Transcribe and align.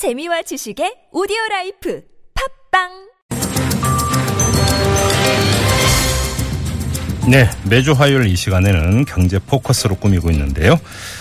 재미와 0.00 0.40
지식의 0.40 1.12
오디오 1.12 1.36
라이프 1.50 2.00
팟빵 2.72 2.88
네, 7.30 7.44
매주 7.68 7.92
화요일 7.92 8.24
이 8.24 8.34
시간에는 8.34 9.04
경제 9.04 9.38
포커스로 9.38 9.96
꾸미고 9.96 10.30
있는데요. 10.30 10.76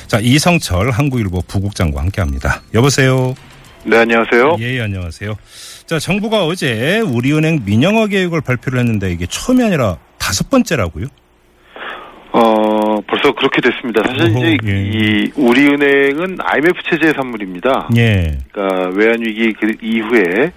자, 0.07 0.19
이성철 0.21 0.91
한국일보 0.91 1.41
부국장과 1.41 1.99
함께 1.99 2.21
합니다. 2.21 2.61
여보세요? 2.73 3.35
네, 3.83 3.97
안녕하세요. 3.97 4.55
예, 4.59 4.79
안녕하세요. 4.79 5.35
자, 5.85 5.99
정부가 5.99 6.45
어제 6.45 7.01
우리은행 7.01 7.63
민영화 7.65 8.07
계획을 8.07 8.39
발표를 8.39 8.79
했는데 8.79 9.11
이게 9.11 9.25
처음이 9.25 9.61
아니라 9.61 9.97
다섯 10.17 10.49
번째라고요? 10.49 11.07
어, 12.31 12.41
벌써 13.07 13.31
그렇게 13.33 13.61
됐습니다. 13.61 14.01
사실 14.07 14.35
어허, 14.35 14.45
이제 14.45 14.57
예. 14.65 14.83
이 14.83 15.31
우리은행은 15.35 16.37
IMF 16.39 16.83
체제의 16.83 17.13
산물입니다. 17.13 17.89
예. 17.97 18.37
그러니까 18.51 18.89
외환 18.95 19.21
위기 19.21 19.53
그 19.53 19.71
이후에 19.81 20.51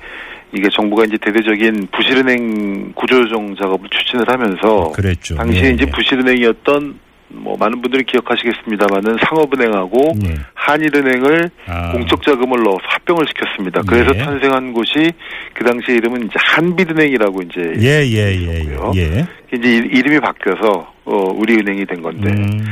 이게 0.55 0.69
정부가 0.71 1.05
이제 1.05 1.17
대대적인 1.19 1.89
부실은행 1.93 2.93
구조조정 2.95 3.57
작업을 3.57 3.89
추진을 3.89 4.29
하면서 4.29 4.93
그랬죠. 4.93 5.35
당시에 5.37 5.69
예, 5.69 5.71
이제 5.71 5.87
예. 5.87 5.91
부실은행이었던 5.91 6.99
뭐 7.35 7.57
많은 7.59 7.81
분들이 7.83 8.05
기억하시겠습니다만은 8.05 9.17
상업은행하고 9.27 10.13
예. 10.27 10.35
한일은행을 10.55 11.51
아. 11.67 11.93
공적 11.93 12.23
자금을 12.23 12.63
넣어서 12.63 12.81
합병을 12.85 13.25
시켰습니다. 13.29 13.83
그래서 13.87 14.11
예. 14.15 14.19
탄생한 14.19 14.73
곳이 14.73 15.11
그 15.55 15.65
당시에 15.65 15.97
이름은 15.97 16.25
이제 16.27 16.35
한빛은행이라고 16.37 17.43
이제 17.43 17.75
예, 17.81 18.05
예, 18.07 18.37
예, 18.37 18.65
예. 18.65 18.77
예. 18.97 19.27
이제 19.53 19.69
이- 19.69 19.99
이름이 19.99 20.21
바뀌어서 20.21 20.93
어, 21.05 21.17
우리은행이 21.35 21.85
된 21.87 22.01
건데 22.01 22.31
음, 22.31 22.65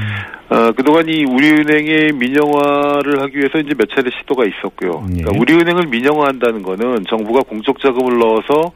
어, 0.50 0.70
그동안 0.72 1.08
이 1.08 1.24
우리은행의 1.24 2.12
민영화를 2.14 3.20
하기 3.22 3.36
위해서 3.38 3.58
이제 3.58 3.74
몇 3.76 3.88
차례 3.90 4.08
시도가 4.20 4.44
있었고요. 4.44 5.04
예. 5.16 5.22
그러니까 5.22 5.32
우리은행을 5.40 5.86
민영화한다는 5.88 6.62
거는 6.62 7.04
정부가 7.08 7.40
공적 7.42 7.80
자금을 7.80 8.18
넣어서 8.18 8.72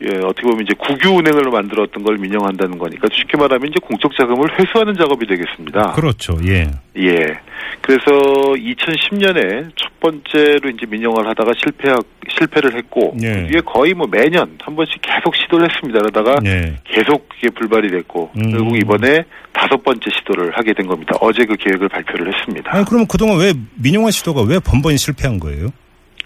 예, 0.00 0.16
어떻게 0.18 0.42
보면 0.42 0.60
이제 0.62 0.74
국유 0.78 1.18
은행을 1.18 1.50
만들었던 1.50 2.02
걸 2.04 2.18
민영화한다는 2.18 2.78
거니까 2.78 3.08
쉽게 3.12 3.36
말하면 3.36 3.68
이제 3.68 3.80
공적 3.82 4.12
자금을 4.16 4.48
회수하는 4.58 4.94
작업이 4.94 5.26
되겠습니다. 5.26 5.92
그렇죠. 5.92 6.38
예. 6.46 6.70
예. 6.96 7.40
그래서 7.80 8.10
2010년에 8.54 9.70
첫 9.74 10.00
번째로 10.00 10.70
이제 10.70 10.86
민영화를 10.86 11.28
하다가 11.30 11.52
실패 11.58 11.92
실패를 12.28 12.76
했고 12.76 13.16
예. 13.22 13.46
이게 13.48 13.60
거의 13.60 13.94
뭐 13.94 14.06
매년 14.08 14.56
한 14.60 14.76
번씩 14.76 15.00
계속 15.02 15.34
시도를 15.34 15.68
했습니다. 15.68 16.00
그러다가 16.00 16.36
예. 16.44 16.76
계속 16.84 17.28
그게 17.28 17.48
불발이 17.50 17.90
됐고 17.90 18.30
음. 18.36 18.50
결국 18.52 18.76
이번에 18.76 19.24
다섯 19.52 19.82
번째 19.82 20.08
시도를 20.10 20.56
하게 20.56 20.74
된 20.74 20.86
겁니다. 20.86 21.16
어제 21.20 21.44
그 21.44 21.56
계획을 21.56 21.88
발표를 21.88 22.32
했습니다. 22.32 22.70
아니, 22.72 22.84
그러면 22.84 23.08
그동안 23.08 23.38
왜 23.38 23.52
민영화 23.74 24.12
시도가 24.12 24.42
왜 24.42 24.60
번번이 24.60 24.96
실패한 24.96 25.40
거예요? 25.40 25.72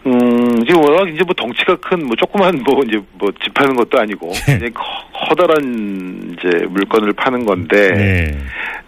음, 0.06 0.62
이제 0.62 0.72
워낙 0.76 1.08
이제 1.08 1.22
뭐 1.24 1.32
덩치가 1.34 1.76
큰 1.76 2.02
뭐 2.02 2.16
조그만 2.16 2.62
뭐 2.64 2.82
이제 2.86 2.98
뭐집 3.18 3.54
파는 3.54 3.76
것도 3.76 4.00
아니고 4.00 4.32
예. 4.48 4.56
이제 4.56 4.68
커- 4.74 4.82
커다란 5.28 6.34
이제 6.36 6.66
물건을 6.66 7.12
파는 7.12 7.44
건데 7.46 7.90
네. 7.92 8.38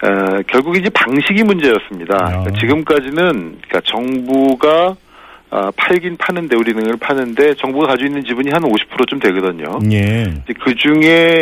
어, 0.07 0.41
결국 0.47 0.75
이제 0.77 0.89
방식이 0.89 1.43
문제였습니다. 1.43 2.15
아. 2.19 2.25
그러니까 2.41 2.59
지금까지는 2.59 3.15
그러니까 3.61 3.81
정부가 3.85 4.95
아, 5.51 5.71
팔긴 5.77 6.17
파는데 6.17 6.57
우리은행을 6.57 6.97
파는데 6.99 7.53
정부가 7.55 7.87
가지고 7.87 8.07
있는 8.09 8.25
지분이 8.25 8.49
한 8.51 8.61
50%좀 8.63 9.19
되거든요. 9.19 9.79
예. 9.91 10.25
그 10.61 10.75
중에 10.75 11.41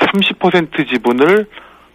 30% 0.00 0.88
지분을 0.88 1.46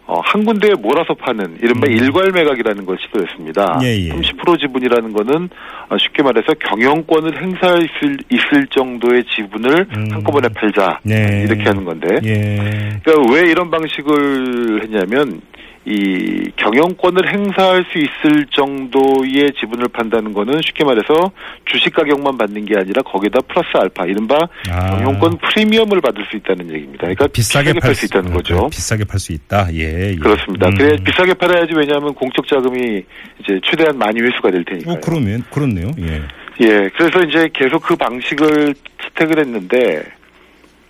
어, 0.06 0.20
한 0.22 0.44
군데에 0.44 0.74
몰아서 0.74 1.14
파는 1.14 1.60
이른바 1.62 1.88
음. 1.88 1.94
일괄 1.94 2.32
매각이라는 2.32 2.86
걸 2.86 2.98
시도했습니다. 3.00 3.80
예, 3.84 3.88
예. 3.88 4.10
30% 4.10 4.60
지분이라는 4.60 5.14
거는 5.14 5.50
어, 5.90 5.98
쉽게 5.98 6.24
말해서 6.24 6.54
경영권을 6.60 7.42
행사할 7.42 7.82
수 7.82 8.18
있을 8.30 8.68
정도의 8.68 9.24
지분을 9.34 9.88
음. 9.96 10.08
한꺼번에 10.12 10.50
팔자 10.50 11.00
네. 11.04 11.46
이렇게 11.48 11.64
하는 11.64 11.86
건데 11.86 12.08
예. 12.24 13.00
그러니까 13.04 13.34
왜 13.34 13.50
이런 13.50 13.72
방식을 13.72 14.84
했냐면 14.84 15.42
이 15.86 16.50
경영권을 16.56 17.34
행사할 17.34 17.86
수 17.92 17.98
있을 17.98 18.46
정도의 18.52 19.52
지분을 19.60 19.90
판다는 19.90 20.34
거는 20.34 20.62
쉽게 20.66 20.86
말해서 20.86 21.32
주식 21.66 21.94
가격만 21.94 22.38
받는 22.38 22.66
게 22.66 22.78
아니라 22.78 23.02
거기다 23.02 23.40
플러스 23.48 23.68
알파 23.76 24.06
이른바 24.06 24.38
아. 24.72 24.98
경영권 24.98 25.40
프리미엄을 25.40 26.00
받을 26.00 26.26
수 26.30 26.38
있다는 26.38 26.70
얘기입니다. 26.74 27.02
그러니까 27.02 27.28
비싸게 27.28 27.74
팔수 27.74 28.06
있다는 28.06 28.34
거죠. 28.34 28.56
네, 28.56 28.68
비싸게 28.72 29.04
팔 29.04 29.20
수 29.20 29.34
있다. 29.34 29.68
예. 29.74 30.12
예. 30.12 30.16
그렇습니다. 30.16 30.68
음. 30.68 30.76
그래 30.76 30.96
비싸게 31.04 31.34
팔아야지 31.34 31.74
왜냐하면 31.76 32.14
공적 32.14 32.48
자금이 32.48 33.04
이제 33.42 33.60
최대한 33.66 33.98
많이 33.98 34.22
회수가 34.22 34.52
될 34.52 34.64
테니까요. 34.64 34.96
어, 34.96 35.00
그러면 35.04 35.44
그렇네요. 35.52 35.92
예. 36.00 36.22
예, 36.62 36.90
그래서 36.96 37.24
이제 37.28 37.50
계속 37.54 37.82
그 37.82 37.96
방식을 37.96 38.74
채택을 39.04 39.40
했는데 39.40 40.04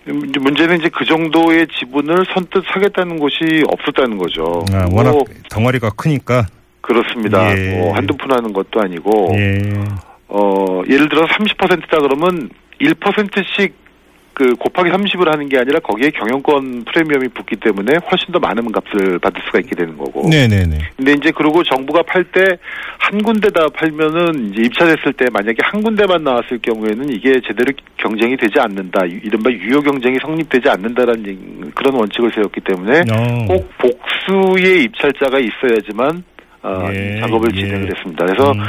문제는 0.06 0.78
이제 0.78 0.90
그 0.90 1.04
정도의 1.04 1.66
지분을 1.78 2.26
선뜻 2.34 2.64
사겠다는 2.72 3.18
곳이 3.18 3.64
없었다는 3.68 4.18
거죠. 4.18 4.64
아, 4.72 4.86
뭐 4.90 4.98
워낙 5.02 5.24
덩어리가 5.50 5.90
크니까. 5.90 6.46
그렇습니다. 6.80 7.56
예. 7.56 7.78
뭐 7.78 7.94
한두 7.94 8.14
푼 8.16 8.30
하는 8.30 8.52
것도 8.52 8.80
아니고 8.80 9.32
예. 9.34 9.62
어 10.28 10.82
예를 10.88 11.08
들어 11.08 11.26
30%다 11.26 11.98
그러면 11.98 12.50
1%씩 12.80 13.83
그 14.34 14.54
곱하기 14.56 14.90
30을 14.90 15.30
하는 15.30 15.48
게 15.48 15.58
아니라 15.58 15.78
거기에 15.80 16.10
경영권 16.10 16.84
프리미엄이 16.84 17.28
붙기 17.28 17.56
때문에 17.56 17.98
훨씬 18.10 18.32
더 18.32 18.38
많은 18.38 18.70
값을 18.72 19.18
받을 19.20 19.40
수가 19.46 19.60
있게 19.60 19.74
되는 19.76 19.96
거고. 19.96 20.28
네네네. 20.28 20.78
근데 20.96 21.12
이제 21.12 21.30
그리고 21.34 21.62
정부가 21.62 22.02
팔 22.02 22.24
때 22.32 22.44
한 23.10 23.22
군데다 23.22 23.68
팔면은 23.68 24.50
이제 24.50 24.62
입찰했을 24.62 25.12
때 25.12 25.26
만약에 25.32 25.58
한 25.62 25.82
군데만 25.82 26.24
나왔을 26.24 26.58
경우에는 26.62 27.10
이게 27.12 27.34
제대로 27.46 27.70
경쟁이 27.98 28.34
되지 28.36 28.54
않는다. 28.58 29.04
이른바 29.04 29.50
유효 29.50 29.80
경쟁이 29.80 30.16
성립되지 30.22 30.68
않는다라는 30.70 31.70
그런 31.74 31.94
원칙을 31.94 32.30
세웠기 32.34 32.60
때문에 32.62 33.00
어. 33.12 33.44
꼭 33.46 33.70
복수의 33.78 34.84
입찰자가 34.84 35.38
있어야지만 35.38 36.24
어, 36.62 36.88
예, 36.94 37.16
이 37.16 37.20
작업을 37.20 37.50
예. 37.54 37.60
진행을 37.60 37.90
했습니다. 37.94 38.24
그래서 38.24 38.52
음. 38.52 38.60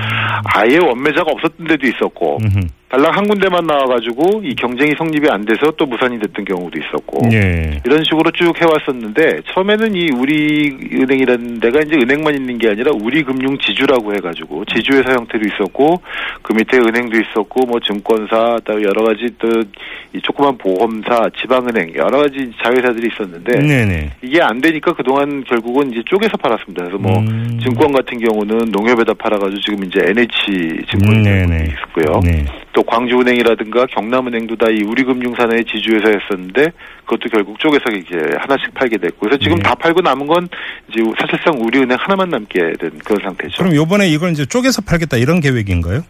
아예 0.54 0.78
원매자가 0.78 1.32
없었던 1.32 1.68
데도 1.68 1.88
있었고 1.88 2.38
음흠. 2.44 2.68
달랑 2.90 3.12
한 3.14 3.28
군데만 3.28 3.66
나와가지고 3.66 4.42
이 4.44 4.54
경쟁이 4.56 4.94
성립이 4.98 5.28
안 5.30 5.44
돼서 5.44 5.72
또 5.78 5.86
무산이 5.86 6.20
됐던 6.20 6.46
경우도 6.46 6.80
있었고 6.80 7.30
예. 7.34 7.82
이런 7.86 8.04
식으로 8.04 8.32
쭉 8.32 8.54
해왔었는데 8.60 9.42
처음에는 9.54 9.96
이 9.96 10.10
우리은행이라는 10.12 11.60
데가 11.60 11.80
이제 11.82 11.96
은행만 11.96 12.36
있는 12.36 12.58
게 12.58 12.70
아니라 12.70 12.92
우리금융지주라고 12.94 14.14
해가지고 14.16 14.66
지주회사 14.66 15.14
형태도 15.14 15.46
있었고 15.46 16.02
그 16.42 16.54
밑에 16.54 16.78
은행도 16.78 17.18
있었고 17.20 17.66
뭐 17.66 17.80
증권사 17.80 18.60
또 18.66 18.82
여러 18.82 19.04
가지 19.04 19.30
또 19.40 19.50
이 20.16 20.22
조그만 20.22 20.58
보험사 20.58 21.30
지방은행 21.42 21.94
여러 21.96 22.20
가지 22.20 22.50
자회사들이 22.64 23.10
있었는데 23.12 23.60
네네. 23.60 24.12
이게 24.22 24.42
안 24.42 24.62
되니까 24.62 24.94
그동안 24.94 25.44
결국은 25.44 25.92
이제 25.92 26.02
쪼개서 26.06 26.38
팔았습니다. 26.38 26.86
그래서 26.86 26.98
뭐 26.98 27.20
음. 27.20 27.60
증권 27.62 27.92
같은 27.92 28.18
경우는 28.20 28.72
농협에다 28.72 29.14
팔아가지고 29.16 29.60
지금 29.60 29.84
이제 29.84 30.00
NH 30.08 30.32
음, 30.52 30.86
증권이 30.90 31.24
네네. 31.24 31.68
있었고요. 31.68 32.22
네. 32.24 32.46
또 32.76 32.84
광주은행이라든가 32.84 33.86
경남은행도 33.88 34.56
다 34.58 34.66
이 34.70 34.84
우리금융산하의 34.84 35.64
지주회사였었는데 35.66 36.66
그것도 37.06 37.30
결국 37.32 37.58
쪼개서 37.60 37.86
이제 37.98 38.18
하나씩 38.40 38.74
팔게 38.74 38.98
됐고 38.98 39.18
그래서 39.22 39.38
지금 39.38 39.56
네. 39.58 39.64
다 39.64 39.74
팔고 39.76 40.02
남은 40.02 40.28
건 40.28 40.48
이제 40.90 41.02
사실상 41.20 41.56
우리은행 41.64 41.98
하나만 42.00 42.30
남게 42.30 42.60
된 42.80 42.92
그런 43.06 43.20
상태죠. 43.24 43.58
그럼 43.64 43.76
요번에 43.76 44.08
이걸 44.10 44.32
이제 44.32 44.46
쪼개서 44.46 44.82
팔겠다 44.82 45.16
이런 45.18 45.40
계획인가요? 45.40 46.02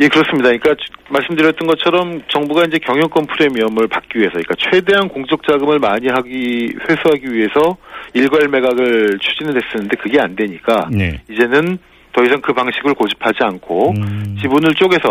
예, 0.00 0.08
그렇습니다. 0.08 0.50
그러니까 0.50 0.74
주- 0.74 0.92
말씀드렸던 1.08 1.66
것처럼 1.68 2.20
정부가 2.28 2.64
이제 2.64 2.76
경영권 2.78 3.26
프리미엄을 3.28 3.88
받기 3.88 4.18
위해서, 4.18 4.32
그러니까 4.32 4.54
최대한 4.58 5.08
공적 5.08 5.40
자금을 5.48 5.78
많이 5.78 6.08
하기 6.08 6.74
회수하기 6.86 7.32
위해서 7.32 7.78
일괄 8.12 8.46
매각을 8.48 9.18
추진을 9.20 9.56
했었는데 9.56 9.96
그게 9.96 10.20
안 10.20 10.36
되니까 10.36 10.90
네. 10.92 11.22
이제는 11.30 11.78
더 12.12 12.22
이상 12.24 12.42
그 12.42 12.52
방식을 12.52 12.92
고집하지 12.92 13.38
않고 13.40 13.92
음. 13.96 14.36
지분을 14.42 14.74
쪼개서 14.74 15.08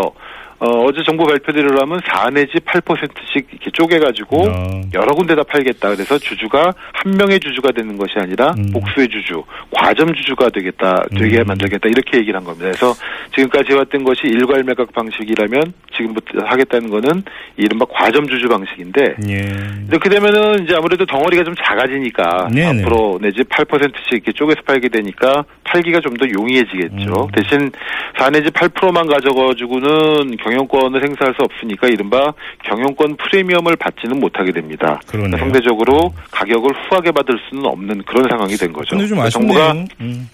어, 0.59 0.91
제 0.93 1.03
정부 1.03 1.25
발표대로 1.25 1.79
하면 1.81 1.99
4 2.07 2.29
내지 2.31 2.53
8%씩 2.59 3.47
이렇게 3.51 3.69
쪼개가지고 3.71 4.47
어. 4.47 4.81
여러 4.93 5.13
군데다 5.13 5.43
팔겠다. 5.43 5.89
그래서 5.89 6.17
주주가 6.17 6.73
한 6.93 7.17
명의 7.17 7.39
주주가 7.39 7.71
되는 7.71 7.95
것이 7.97 8.13
아니라 8.17 8.53
음. 8.57 8.71
복수의 8.73 9.07
주주, 9.09 9.43
과점 9.71 10.13
주주가 10.15 10.49
되겠다, 10.49 11.03
되게 11.17 11.39
음. 11.39 11.45
만들겠다 11.47 11.87
이렇게 11.89 12.17
얘기를 12.19 12.35
한 12.37 12.43
겁니다. 12.43 12.65
그래서 12.65 12.93
지금까지 13.35 13.73
해왔던 13.73 14.03
것이 14.03 14.21
일괄 14.23 14.63
매각 14.63 14.91
방식이라면 14.93 15.73
지금부터 15.95 16.45
하겠다는 16.45 16.89
거는 16.89 17.23
이른바 17.57 17.85
과점 17.91 18.27
주주 18.27 18.47
방식인데 18.47 19.15
예. 19.29 19.45
이렇게 19.89 20.09
되면은 20.09 20.63
이제 20.63 20.73
아무래도 20.75 21.05
덩어리가 21.05 21.43
좀 21.43 21.53
작아지니까 21.63 22.47
네네. 22.53 22.81
앞으로 22.83 23.19
내지 23.21 23.41
8%씩 23.43 24.11
이렇게 24.13 24.31
쪼개서 24.31 24.61
팔게 24.65 24.89
되니까 24.89 25.43
팔기가 25.63 25.99
좀 25.99 26.15
더 26.15 26.25
용이해지겠죠. 26.29 27.11
음. 27.11 27.27
대신 27.35 27.69
4 28.17 28.29
내지 28.29 28.49
8%만 28.49 29.05
가져가지고는 29.05 30.37
경영권을 30.45 31.03
행사할 31.03 31.33
수 31.33 31.41
없으니까 31.41 31.87
이른바 31.87 32.33
경영권 32.63 33.17
프리미엄을 33.17 33.75
받지는 33.77 34.19
못하게 34.19 34.51
됩니다. 34.51 35.01
그러네요. 35.07 35.37
상대적으로 35.37 36.13
가격을 36.31 36.71
후하게 36.71 37.11
받을 37.11 37.35
수는 37.49 37.65
없는 37.65 38.03
그런 38.03 38.27
상황이 38.29 38.55
된 38.55 38.71
거죠. 38.71 38.91
근데 38.91 39.07
좀 39.07 39.19
아쉽네요. 39.19 39.53
정부가 39.57 39.85
음. 40.01 40.29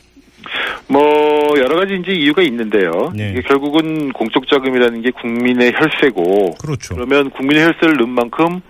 뭐 0.87 1.01
여러 1.57 1.79
가지 1.79 1.95
이제 2.01 2.11
이유가 2.11 2.41
있는데요. 2.41 3.11
네. 3.15 3.31
이게 3.31 3.41
결국은 3.41 4.11
공적 4.11 4.47
자금이라는 4.47 5.01
게 5.01 5.11
국민의 5.11 5.71
혈세고 5.73 6.55
그렇죠. 6.61 6.95
그러면 6.95 7.29
국민의 7.29 7.63
혈세를 7.63 7.95
넣은 7.97 8.09
만큼 8.09 8.61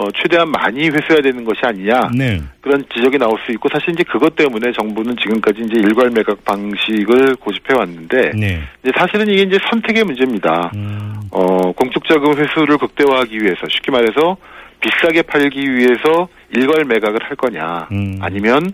어, 0.00 0.10
최대한 0.14 0.50
많이 0.50 0.88
회수해야 0.88 1.20
되는 1.20 1.44
것이 1.44 1.60
아니냐 1.62 2.08
네. 2.16 2.40
그런 2.62 2.82
지적이 2.94 3.18
나올 3.18 3.38
수 3.44 3.52
있고 3.52 3.68
사실 3.70 3.90
이제 3.90 4.02
그것 4.04 4.34
때문에 4.34 4.72
정부는 4.72 5.14
지금까지 5.20 5.60
이제 5.60 5.74
일괄 5.78 6.10
매각 6.10 6.42
방식을 6.44 7.36
고집해 7.36 7.74
왔는데 7.76 8.30
네. 8.34 8.62
이제 8.82 8.92
사실은 8.96 9.28
이게 9.28 9.42
이제 9.42 9.58
선택의 9.70 10.04
문제입니다. 10.04 10.70
음, 10.74 11.20
어, 11.32 11.72
공적 11.72 12.04
자금 12.08 12.32
회수를 12.32 12.78
극대화하기 12.78 13.42
위해서 13.42 13.68
쉽게 13.68 13.92
말해서 13.92 14.38
비싸게 14.80 15.22
팔기 15.22 15.60
위해서 15.60 16.28
일괄 16.54 16.86
매각을 16.86 17.18
할 17.22 17.36
거냐 17.36 17.88
음. 17.92 18.16
아니면 18.22 18.72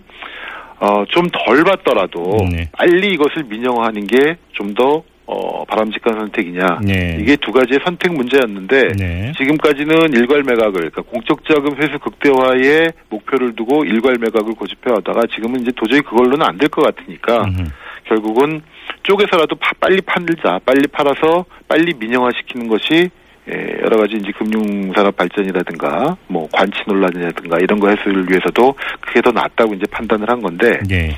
어, 0.79 1.03
좀 1.09 1.27
덜 1.33 1.63
받더라도 1.65 2.37
네. 2.49 2.69
빨리 2.71 3.09
이것을 3.09 3.43
민영화하는 3.43 4.07
게 4.07 4.37
좀더 4.53 5.03
어, 5.29 5.65
바람직한 5.65 6.13
선택이냐 6.13 6.79
네. 6.83 7.17
이게 7.19 7.35
두 7.35 7.51
가지의 7.51 7.81
선택 7.83 8.13
문제였는데 8.13 8.93
네. 8.97 9.31
지금까지는 9.37 10.13
일괄 10.13 10.41
매각을 10.43 10.71
그러니까 10.73 11.01
공적 11.01 11.43
자금 11.45 11.75
회수 11.75 11.99
극대화에 11.99 12.87
목표를 13.09 13.53
두고 13.55 13.83
일괄 13.83 14.15
매각을 14.21 14.53
고집해 14.55 14.89
왔다가 14.91 15.23
지금은 15.35 15.61
이제 15.61 15.71
도저히 15.75 15.99
그걸로는 16.01 16.41
안 16.43 16.57
될 16.57 16.69
것 16.69 16.81
같으니까 16.83 17.43
음흠. 17.43 17.63
결국은 18.05 18.61
쪼개서라도 19.03 19.55
파- 19.57 19.71
빨리 19.81 19.99
팔자, 20.01 20.59
빨리 20.65 20.87
팔아서 20.87 21.43
빨리 21.67 21.93
민영화시키는 21.99 22.67
것이 22.69 23.09
예, 23.49 23.77
여러 23.81 23.97
가지 23.97 24.15
이제 24.17 24.31
금융산업 24.31 25.15
발전이라든가 25.15 26.17
뭐 26.27 26.47
관치 26.51 26.79
논란이라든가 26.87 27.57
이런 27.59 27.79
거 27.79 27.89
해소를 27.89 28.29
위해서도 28.29 28.75
그게 29.01 29.21
더 29.21 29.31
낫다고 29.31 29.73
이제 29.73 29.85
판단을 29.91 30.29
한 30.29 30.41
건데 30.41 30.79
예. 30.91 31.15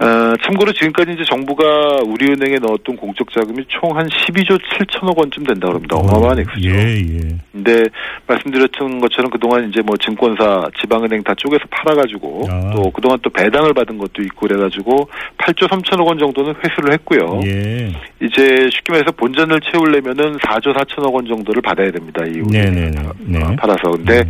어, 0.00 0.34
참고로 0.42 0.72
지금까지 0.72 1.12
이제 1.12 1.22
정부가 1.24 1.98
우리은행에 2.04 2.58
넣었던 2.58 2.96
공적 2.96 3.30
자금이 3.30 3.64
총 3.68 3.94
한 3.94 4.08
12조 4.08 4.58
7천억 4.58 5.16
원쯤 5.16 5.44
된다 5.44 5.68
그럽니다. 5.68 5.94
어마어마한 5.96 6.40
액수죠. 6.40 6.68
예, 6.68 6.96
예. 6.98 7.20
근데 7.52 7.84
말씀드렸던 8.26 8.98
것처럼 8.98 9.30
그동안 9.30 9.68
이제 9.68 9.80
뭐 9.82 9.96
증권사, 9.96 10.68
지방은행 10.80 11.22
다 11.22 11.32
쪼개서 11.36 11.62
팔아가지고 11.70 12.48
아. 12.50 12.72
또 12.74 12.90
그동안 12.90 13.18
또 13.22 13.30
배당을 13.30 13.72
받은 13.72 13.96
것도 13.98 14.22
있고 14.22 14.48
그래가지고 14.48 15.08
8조 15.38 15.68
3천억 15.68 16.06
원 16.06 16.18
정도는 16.18 16.54
회수를 16.64 16.92
했고요. 16.94 17.40
예. 17.44 17.92
이제 18.20 18.68
쉽게 18.72 18.92
말해서 18.92 19.12
본전을 19.12 19.60
채우려면은 19.60 20.38
4조 20.38 20.74
4천억 20.74 21.12
원 21.12 21.24
정도를 21.26 21.62
받아야 21.62 21.92
됩니다. 21.92 22.24
이 22.26 22.38
네네네. 22.50 22.90
네. 23.20 23.44
어, 23.44 23.54
팔아서. 23.56 23.92
근데 23.92 24.20
음. 24.22 24.28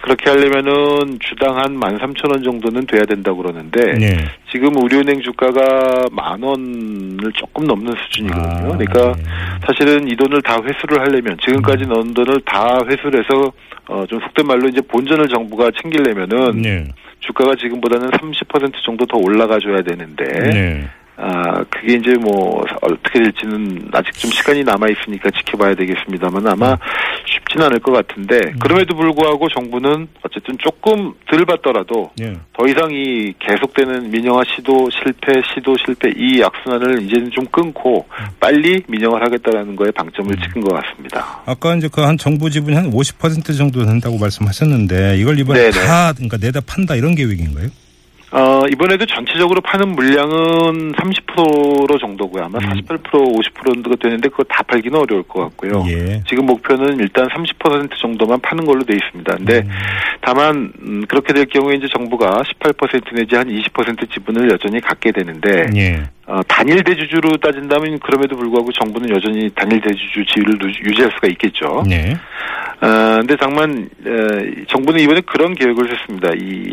그렇게 0.00 0.30
하려면은 0.30 1.18
주당 1.20 1.56
한 1.58 1.78
13,000원 1.78 2.42
정도는 2.42 2.86
돼야 2.86 3.02
된다고 3.02 3.38
그러는데 3.38 3.92
네. 3.98 4.16
지금 4.50 4.74
우리은행 4.82 5.20
주가가 5.20 6.06
만 6.10 6.42
원을 6.42 7.32
조금 7.34 7.64
넘는 7.66 7.92
수준이거든요. 8.04 8.72
아, 8.72 8.76
그러니까 8.76 9.12
네. 9.12 9.22
사실은 9.66 10.08
이 10.08 10.16
돈을 10.16 10.40
다 10.42 10.58
회수를 10.64 11.00
하려면 11.00 11.36
지금까지 11.42 11.86
넣은 11.86 12.14
돈을 12.14 12.40
다 12.46 12.78
회수를 12.88 13.22
해서 13.22 13.52
어, 13.88 14.06
좀 14.06 14.20
속된 14.20 14.46
말로 14.46 14.68
이제 14.68 14.80
본전을 14.80 15.28
정부가 15.28 15.70
챙기려면은 15.82 16.62
네. 16.62 16.84
주가가 17.20 17.54
지금보다는 17.56 18.08
30% 18.10 18.72
정도 18.84 19.04
더 19.04 19.18
올라가 19.18 19.58
줘야 19.58 19.82
되는데 19.82 20.24
네. 20.24 20.88
아 21.22 21.62
그게 21.70 21.94
이제 21.94 22.14
뭐 22.20 22.64
어떻게 22.82 23.20
될지는 23.20 23.88
아직 23.92 24.12
좀 24.14 24.30
시간이 24.30 24.64
남아 24.64 24.86
있으니까 24.88 25.30
지켜봐야 25.30 25.74
되겠습니다만 25.74 26.46
아마 26.46 26.76
쉽지는 27.26 27.66
않을 27.66 27.78
것 27.80 27.92
같은데 27.92 28.52
그럼에도 28.58 28.96
불구하고 28.96 29.48
정부는 29.48 30.08
어쨌든 30.22 30.56
조금 30.58 31.12
덜 31.30 31.44
받더라도 31.44 32.10
네. 32.18 32.34
더 32.52 32.66
이상 32.66 32.90
이 32.90 33.32
계속되는 33.38 34.10
민영화 34.10 34.42
시도 34.56 34.88
실패 34.90 35.40
시도 35.54 35.76
실패 35.84 36.10
이 36.16 36.42
악순환을 36.42 37.02
이제는 37.02 37.30
좀 37.30 37.44
끊고 37.46 38.06
빨리 38.40 38.82
민영화를 38.88 39.26
하겠다라는 39.26 39.76
거에 39.76 39.90
방점을 39.90 40.34
찍은 40.36 40.62
것 40.62 40.74
같습니다. 40.74 41.42
아까 41.46 41.74
이제 41.76 41.88
그 41.88 42.00
한 42.00 42.16
정부 42.16 42.50
지분이 42.50 42.74
한 42.74 42.90
50% 42.90 43.56
정도 43.56 43.84
된다고 43.84 44.18
말씀하셨는데 44.18 45.18
이걸 45.18 45.38
이번에 45.38 45.70
네네. 45.70 45.86
다 45.86 46.12
그러니까 46.14 46.38
내다 46.38 46.60
판다 46.66 46.96
이런 46.96 47.14
계획인가요? 47.14 47.68
어, 48.32 48.62
이번에도 48.70 49.04
전체적으로 49.06 49.60
파는 49.60 49.88
물량은 49.88 50.92
30% 50.92 52.00
정도고요. 52.00 52.44
아마 52.44 52.58
48% 52.60 53.02
50%가 53.10 53.96
되는데 54.00 54.28
그거 54.28 54.44
다 54.44 54.62
팔기는 54.62 54.96
어려울 54.96 55.24
것 55.24 55.40
같고요. 55.42 55.84
예. 55.88 56.22
지금 56.28 56.46
목표는 56.46 57.00
일단 57.00 57.26
30% 57.28 57.90
정도만 58.00 58.40
파는 58.40 58.64
걸로 58.66 58.84
돼 58.84 58.94
있습니다. 58.94 59.36
근데 59.36 59.58
음. 59.58 59.70
다만 60.20 60.72
음, 60.80 61.04
그렇게 61.08 61.32
될 61.32 61.46
경우에 61.46 61.74
이제 61.74 61.88
정부가 61.92 62.42
18% 62.62 63.14
내지 63.16 63.34
한 63.34 63.48
20% 63.48 64.08
지분을 64.12 64.50
여전히 64.52 64.80
갖게 64.80 65.10
되는데 65.10 65.66
예. 65.74 66.02
어, 66.26 66.40
단일 66.46 66.84
대주주로 66.84 67.36
따진다면 67.38 67.98
그럼에도 67.98 68.36
불구하고 68.36 68.70
정부는 68.70 69.10
여전히 69.10 69.50
단일 69.56 69.80
대주주 69.80 70.24
지위를 70.26 70.56
누- 70.58 70.68
유지할 70.68 71.10
수가 71.16 71.26
있겠죠. 71.28 71.82
네. 71.88 72.14
어, 72.80 73.16
근데 73.18 73.34
다만 73.40 73.88
에, 74.06 74.64
정부는 74.68 75.00
이번에 75.00 75.20
그런 75.22 75.52
계획을 75.54 75.90
했습니다. 75.90 76.30
이 76.38 76.72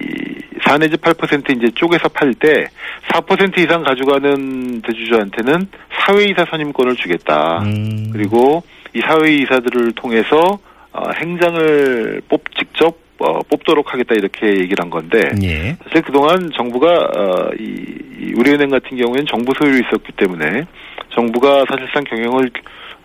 4 0.67 0.77
내지 0.77 0.97
8% 0.97 1.55
이제 1.55 1.71
쪼개서 1.73 2.09
팔 2.09 2.33
때 2.33 2.67
4% 3.13 3.57
이상 3.59 3.83
가져가는 3.83 4.81
대주주한테는 4.81 5.67
사회이사 5.99 6.45
선임권을 6.49 6.95
주겠다. 6.97 7.59
음. 7.63 8.09
그리고 8.11 8.63
이 8.93 8.99
사회이사들을 8.99 9.93
통해서 9.93 10.59
어, 10.91 11.09
행장을 11.21 12.21
뽑 12.27 12.43
직접 12.57 12.97
어, 13.19 13.39
뽑도록 13.49 13.93
하겠다 13.93 14.13
이렇게 14.13 14.47
얘기를 14.47 14.77
한 14.79 14.89
건데 14.89 15.31
예. 15.41 15.75
사실 15.85 16.01
그동안 16.03 16.51
정부가 16.55 16.87
어, 16.87 17.49
이, 17.57 17.97
이 18.19 18.33
우리은행 18.37 18.69
같은 18.69 18.95
경우에는 18.95 19.25
정부 19.25 19.53
소유로 19.57 19.77
있었기 19.77 20.11
때문에 20.17 20.65
정부가 21.09 21.65
사실상 21.67 22.03
경영을 22.03 22.51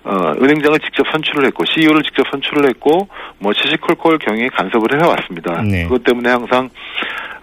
어, 0.05 0.33
은행장을 0.43 0.79
직접 0.81 1.07
선출을 1.13 1.47
했고 1.47 1.65
CEO를 1.65 2.03
직접 2.03 2.27
선출을 2.31 2.69
했고 2.69 3.09
뭐 3.39 3.53
시시콜콜 3.53 4.19
경영에 4.19 4.49
간섭을 4.49 5.01
해왔습니다. 5.01 5.63
네. 5.63 5.85
그것 5.85 6.03
때문에 6.05 6.29
항상 6.29 6.69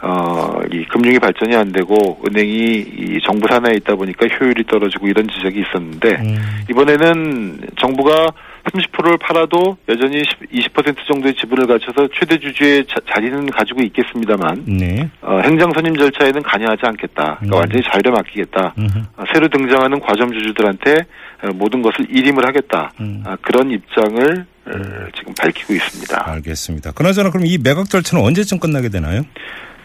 어, 0.01 0.59
이 0.71 0.85
금융이 0.85 1.19
발전이 1.19 1.55
안 1.55 1.71
되고 1.71 2.19
은행이 2.25 2.51
이 2.51 3.19
정부 3.25 3.47
산하에 3.49 3.73
있다 3.75 3.95
보니까 3.95 4.27
효율이 4.27 4.63
떨어지고 4.65 5.07
이런 5.07 5.27
지적이 5.27 5.61
있었는데 5.61 6.09
음. 6.21 6.37
이번에는 6.69 7.59
정부가 7.77 8.27
30%를 8.63 9.17
팔아도 9.17 9.77
여전히 9.89 10.21
20% 10.21 10.95
정도의 11.07 11.33
지분을 11.35 11.67
갖춰서 11.67 12.07
최대 12.17 12.37
주주의 12.37 12.85
자, 12.85 12.95
자리는 13.13 13.49
가지고 13.49 13.81
있겠습니다만 13.83 14.65
네. 14.65 15.09
어, 15.21 15.39
행정 15.43 15.71
선임 15.73 15.95
절차에는 15.95 16.43
관여하지 16.43 16.81
않겠다. 16.83 17.37
그러니까 17.39 17.57
음. 17.57 17.59
완전히 17.59 17.83
자유를 17.83 18.11
맡기겠다. 18.11 18.75
음흠. 18.77 18.99
어, 19.17 19.23
새로 19.33 19.47
등장하는 19.49 19.99
과점 19.99 20.31
주주들한테 20.31 20.97
어, 21.43 21.47
모든 21.55 21.81
것을 21.81 22.05
일임을 22.09 22.45
하겠다. 22.47 22.91
음. 23.01 23.23
아, 23.25 23.35
그런 23.41 23.71
입장을 23.71 24.45
어, 24.65 24.71
지금 25.17 25.33
밝히고 25.39 25.73
있습니다. 25.73 26.31
알겠습니다. 26.31 26.91
그나저나 26.91 27.31
그럼 27.31 27.45
이 27.47 27.57
매각 27.57 27.89
절차는 27.89 28.23
언제쯤 28.23 28.59
끝나게 28.59 28.89
되나요? 28.89 29.23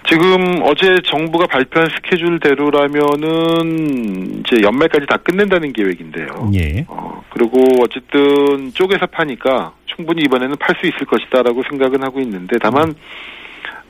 지금 0.06 0.60
어제 0.62 0.98
정부가 1.04 1.46
발표한 1.46 1.88
스케줄대로라면은 1.96 4.40
이제 4.40 4.58
연말까지 4.62 5.06
다 5.06 5.16
끝낸다는 5.16 5.72
계획인데요. 5.72 6.50
예. 6.54 6.84
어, 6.88 7.22
그리고 7.30 7.64
어쨌든 7.82 8.70
쪼개서 8.74 9.06
파니까 9.06 9.72
충분히 9.86 10.22
이번에는 10.22 10.56
팔 10.56 10.76
수 10.76 10.86
있을 10.86 11.06
것이다라고 11.06 11.62
생각은 11.70 12.02
하고 12.02 12.20
있는데 12.20 12.56
다만 12.60 12.94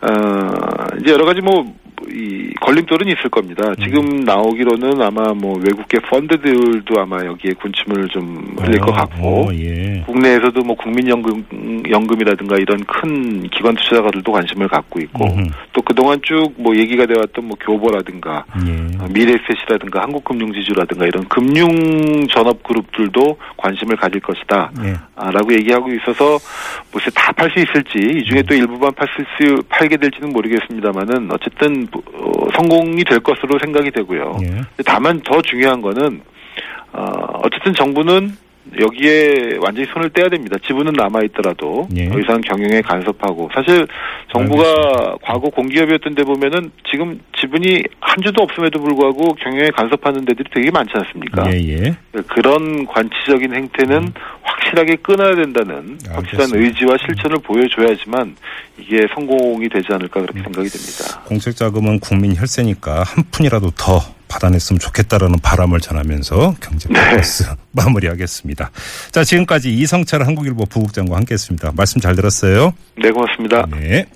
어, 0.03 0.87
이제 1.01 1.13
여러 1.13 1.25
가지 1.25 1.41
뭐, 1.41 1.75
이, 2.11 2.53
걸림돌은 2.61 3.07
있을 3.09 3.31
겁니다. 3.31 3.63
지금 3.83 4.21
나오기로는 4.21 5.01
아마 5.03 5.33
뭐, 5.35 5.59
외국계 5.59 5.99
펀드들도 6.01 7.01
아마 7.01 7.25
여기에 7.25 7.53
군침을 7.61 8.09
좀 8.09 8.57
흘릴 8.59 8.81
것 8.81 8.91
어, 8.91 8.93
같고, 8.93 9.49
어, 9.49 9.55
예. 9.55 10.03
국내에서도 10.07 10.61
뭐, 10.63 10.75
국민연금, 10.77 11.85
연금이라든가 11.91 12.57
이런 12.57 12.83
큰 12.85 13.43
기관 13.51 13.75
투자가들도 13.75 14.33
관심을 14.33 14.69
갖고 14.69 15.01
있고, 15.01 15.25
음흠. 15.25 15.49
또 15.73 15.83
그동안 15.83 16.19
쭉 16.23 16.53
뭐, 16.57 16.75
얘기가 16.77 17.07
되었던 17.07 17.45
뭐, 17.45 17.57
교보라든가, 17.61 18.45
예. 18.67 18.99
어, 18.99 19.07
미래셋이라든가 19.13 20.03
한국금융지주라든가 20.03 21.07
이런 21.07 21.25
금융 21.29 22.27
전업 22.29 22.63
그룹들도 22.63 23.37
관심을 23.59 23.97
가질 23.97 24.21
것이다. 24.21 24.71
예. 24.85 24.95
아, 25.17 25.31
라고 25.31 25.53
얘기하고 25.53 25.93
있어서 25.93 26.39
글쎄 26.93 27.11
다 27.15 27.33
팔 27.35 27.51
수 27.51 27.59
있을지 27.59 27.99
이 27.99 28.25
중에 28.25 28.43
또 28.43 28.55
일부만 28.55 28.93
팔 28.95 29.07
수, 29.09 29.63
팔게 29.69 29.97
될지는 29.97 30.33
모르겠습니다만은 30.33 31.31
어쨌든 31.33 31.87
어, 31.93 31.94
성공이 32.55 33.05
될 33.05 33.21
것으로 33.21 33.59
생각이 33.59 33.91
되고요. 33.91 34.37
예. 34.43 34.61
다만 34.85 35.21
더 35.23 35.41
중요한 35.43 35.81
거는 35.81 36.21
어, 36.93 37.05
어쨌든 37.43 37.75
정부는 37.75 38.37
여기에 38.81 39.59
완전히 39.61 39.87
손을 39.93 40.11
떼야 40.11 40.29
됩니다. 40.29 40.57
지분은 40.67 40.93
남아 40.93 41.21
있더라도 41.27 41.89
예. 41.97 42.09
더 42.09 42.19
이상 42.19 42.41
경영에 42.41 42.81
간섭하고 42.81 43.49
사실 43.55 43.87
정부가 44.33 45.17
과거 45.23 45.49
공기업이었던 45.51 46.15
데 46.15 46.23
보면은 46.25 46.71
지금 46.91 47.21
지분이 47.39 47.83
한 48.01 48.17
주도 48.25 48.43
없음에도 48.43 48.81
불구하고 48.81 49.35
경영에 49.35 49.69
간섭하는 49.77 50.25
데들이 50.25 50.49
되게 50.55 50.71
많지 50.71 50.93
않습니까? 50.95 51.51
예, 51.53 51.59
예. 51.69 51.97
그런 52.29 52.87
관치적인 52.87 53.55
행태는 53.55 54.13
확실하게 54.43 54.97
끊어야 54.97 55.35
된다는 55.35 55.99
확실한 56.09 56.47
알겠습니다. 56.53 56.59
의지와 56.59 56.97
실천을 57.05 57.39
보여줘야지만 57.39 58.37
이게 58.79 59.07
성공이 59.15 59.69
되지 59.69 59.89
않을까 59.91 60.21
그렇게 60.21 60.41
생각이 60.41 60.69
됩니다. 60.69 61.23
공적 61.27 61.55
자금은 61.57 62.01
국민 62.01 62.35
혈세니까 62.37 63.03
한 63.03 63.25
푼이라도 63.31 63.71
더 63.73 64.01
받아냈으면 64.35 64.81
좋겠다라는 64.81 65.39
바람을 65.41 65.81
전하면서 65.81 66.57
경제 66.61 66.89
포커스 66.89 67.45
마무리하겠습니다. 67.73 68.71
자, 69.13 69.25
지금까지 69.25 69.71
이성철 69.71 70.27
한국일보 70.27 70.67
부국장과 70.67 71.17
함께했습니다. 71.17 71.73
말씀 71.77 72.01
잘 72.01 72.17
들었어요. 72.17 72.75
네, 72.97 73.11
고맙습니다. 73.11 73.67
네. 73.71 74.07